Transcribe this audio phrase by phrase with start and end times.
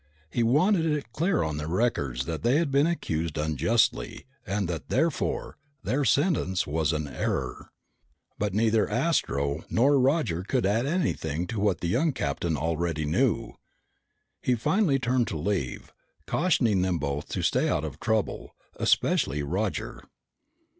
[0.31, 4.89] He wanted it clear on their records that they had been accused unjustly, and that,
[4.89, 7.69] therefore, their sentence was an error.
[8.39, 13.53] But neither Astro nor Roger could add anything to what the young captain already knew.
[14.41, 15.93] He finally turned to leave,
[16.25, 20.01] cautioning them both to stay out of trouble, especially Roger.